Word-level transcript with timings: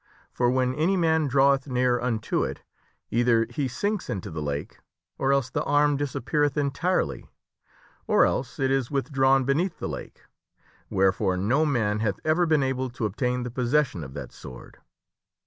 For 0.33 0.49
when 0.49 0.73
any 0.73 0.97
man 0.97 1.27
draweth 1.27 1.67
near 1.67 1.99
unto 1.99 2.43
it, 2.43 2.63
either 3.11 3.45
he 3.51 3.67
sinks 3.67 4.09
into 4.09 4.31
the 4.31 4.41
lake, 4.41 4.79
or 5.19 5.31
else 5.31 5.51
the 5.51 5.63
arm 5.65 5.95
disappeareth 5.95 6.57
entirely, 6.57 7.29
or 8.07 8.25
else 8.25 8.57
it 8.57 8.71
is 8.71 8.89
with 8.89 9.11
drawn 9.11 9.43
beneath 9.43 9.77
the 9.77 9.87
lake; 9.87 10.21
wherefore 10.89 11.37
no 11.37 11.67
man 11.67 11.99
hath 11.99 12.19
ever 12.25 12.47
been 12.47 12.63
able 12.63 12.89
to 12.89 13.05
obtain 13.05 13.43
the 13.43 13.51
possession 13.51 14.03
of 14.03 14.15
that 14.15 14.31
sword. 14.31 14.79